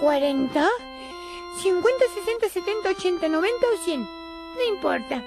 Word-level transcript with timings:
Cuarenta. 0.00 0.68
Cincuenta, 1.62 2.04
sesenta, 2.14 2.48
setenta, 2.48 2.90
ochenta, 2.90 3.28
noventa 3.28 3.66
o 3.72 3.76
cien. 3.84 4.00
No 4.02 4.64
importa. 4.68 5.22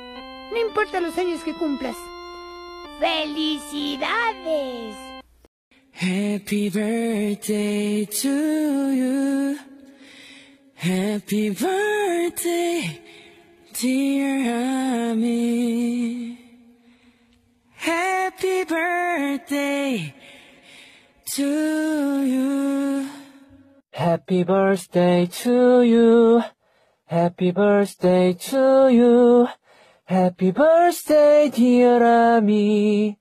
No 0.51 0.57
importa 0.59 0.99
los 0.99 1.17
años 1.17 1.43
que 1.43 1.53
cumplas. 1.53 1.95
¡Felicidades! 2.99 4.95
Happy 5.93 6.69
birthday 6.69 8.05
to 8.05 8.91
you. 8.91 9.57
Happy 10.75 11.49
birthday, 11.51 13.01
dear 13.81 15.11
Ami. 15.11 16.37
Happy 17.77 18.63
birthday 18.65 20.13
to 21.33 22.23
you. 22.23 23.07
Happy 23.94 24.44
birthday 24.44 25.26
to 25.26 25.82
you. 25.82 26.42
Happy 27.06 27.50
birthday 27.50 28.32
to 28.34 28.88
you. 28.88 29.48
Happy 30.04 30.50
birthday, 30.52 31.50
dear 31.50 32.02
Ami. 32.02 33.18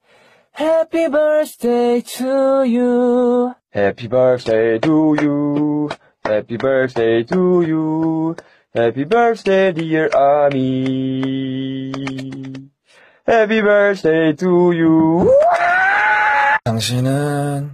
Happy 0.52 1.08
birthday 1.08 2.02
to 2.02 2.64
you. 2.64 3.56
Happy 3.72 4.08
birthday 4.08 4.80
to 4.80 5.16
you. 5.22 5.90
Happy 6.24 6.58
birthday 6.58 7.24
to 7.24 7.62
you. 7.62 8.36
Happy 8.74 9.04
birthday, 9.04 9.72
dear 9.72 10.10
Ami. 10.16 11.92
Happy 13.26 13.62
birthday 13.62 14.34
to 14.34 14.72
you. 14.74 15.30
당신은 16.66 17.72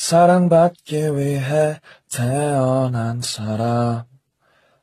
사랑받기 0.00 1.14
위해 1.14 1.78
태어난 2.10 3.20
사람. 3.20 4.04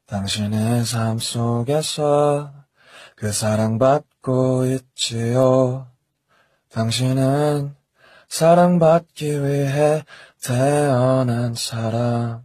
당신의 0.05 0.85
삶 0.85 1.17
속에서 1.17 2.51
그 3.15 3.31
사랑받고 3.31 4.65
있지요. 4.67 5.87
당신은 6.71 7.73
사랑받기 8.29 9.43
위해 9.43 10.03
태어난 10.45 11.55
사람. 11.55 12.43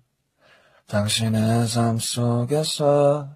당신의 0.89 1.69
삶 1.69 1.99
속에서 1.99 3.29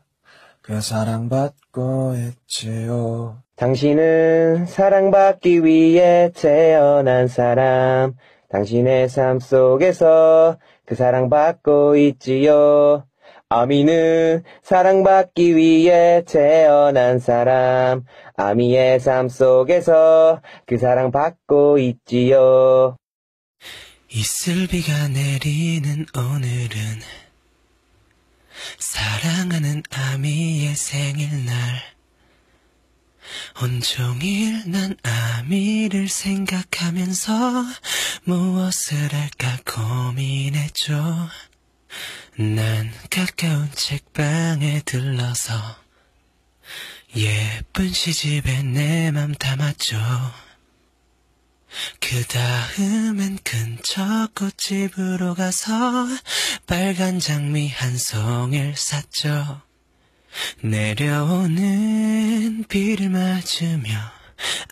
그 0.62 0.80
사랑받고 0.80 2.14
있지요. 2.16 3.42
당신은 3.56 4.64
사랑받기 4.64 5.62
위해 5.62 6.30
태어난 6.34 7.28
사람. 7.28 8.14
당신의 8.48 9.08
삶 9.08 9.40
속에서 9.40 10.58
그 10.84 10.94
사랑받고 10.94 11.96
있지요. 11.96 13.04
아미는 13.48 14.42
사랑받기 14.62 15.56
위해 15.56 16.22
태어난 16.26 17.18
사람. 17.18 18.04
아미의 18.36 19.00
삶 19.00 19.28
속에서 19.28 20.40
그 20.66 20.78
사랑받고 20.78 21.78
있지요. 21.78 22.96
이슬비가 24.08 25.08
내리는 25.08 26.06
오늘은 26.16 26.80
사랑하는 28.78 29.82
아미의 29.90 30.74
생일날 30.74 31.95
온종일 33.66 34.70
난 34.70 34.96
아미를 35.02 36.08
생각하면서 36.08 37.32
무엇을 38.22 39.12
할까 39.12 39.58
고민했죠. 39.66 41.28
난 42.36 42.92
가까운 43.10 43.68
책방에 43.72 44.82
들러서 44.84 45.52
예쁜 47.16 47.92
시집에 47.92 48.62
내 48.62 49.10
맘 49.10 49.34
담았죠. 49.34 49.98
그 52.00 52.24
다음엔 52.24 53.40
근처 53.42 54.28
꽃집으로 54.36 55.34
가서 55.34 56.06
빨간 56.68 57.18
장미 57.18 57.68
한 57.70 57.98
송이를 57.98 58.76
샀죠. 58.76 59.60
내려오는 60.62 62.64
비를 62.68 63.10
맞으며 63.10 63.90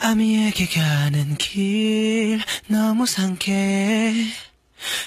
아미에게 0.01 0.67
가는 0.67 1.37
길 1.37 2.41
너무 2.69 3.07
상쾌해. 3.07 4.15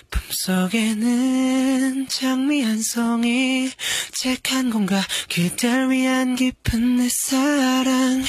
품속에는 0.09 2.07
장미 2.07 2.63
한 2.63 2.81
송이 2.81 3.69
책 4.13 4.51
한 4.51 4.71
권과 4.71 5.03
그댈 5.29 5.89
위한 5.91 6.35
깊은 6.35 6.97
내 6.97 7.07
사랑 7.09 8.23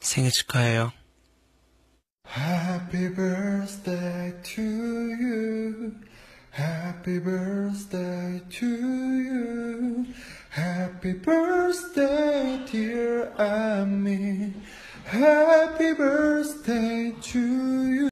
생일 0.00 0.30
축하해요. 0.30 0.92
Happy 2.26 3.14
birthday 3.14 4.32
to 4.42 4.62
you. 4.62 5.92
Happy 6.56 7.18
birthday 7.18 8.40
to 8.48 8.66
you. 8.66 9.29
Happy 11.00 11.14
birthday, 11.14 12.60
dear 12.70 13.32
Amy. 13.38 14.52
Happy 15.06 15.49